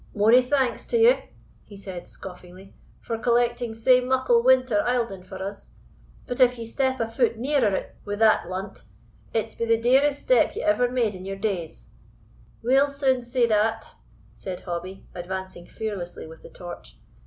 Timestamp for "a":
6.99-7.07